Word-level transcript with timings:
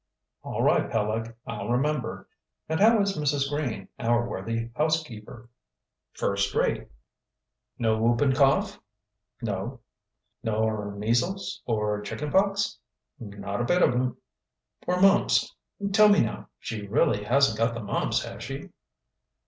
"All 0.41 0.63
right, 0.63 0.89
Peleg, 0.89 1.35
I'll 1.45 1.69
remember. 1.69 2.27
And 2.67 2.79
how 2.79 2.99
is 3.03 3.15
Mrs. 3.15 3.47
Green, 3.47 3.87
our 3.99 4.27
worthy 4.27 4.71
housekeeper?" 4.75 5.47
"First 6.13 6.55
rate." 6.55 6.89
"No 7.77 7.97
whooping 7.99 8.33
cough?" 8.33 8.79
"No." 9.43 9.81
"Nor 10.41 10.89
measles, 10.95 11.61
or 11.67 12.01
chicken 12.01 12.31
pox?" 12.31 12.79
"Not 13.19 13.61
a 13.61 13.65
bit 13.65 13.83
of 13.83 13.93
'em." 13.93 14.17
"Or 14.87 14.99
mumps? 14.99 15.55
Tell 15.93 16.09
me, 16.09 16.21
now, 16.21 16.49
she 16.59 16.87
really 16.87 17.23
hasn't 17.23 17.59
got 17.59 17.75
the 17.75 17.83
mumps, 17.83 18.25
has 18.25 18.41
she?" 18.43 18.71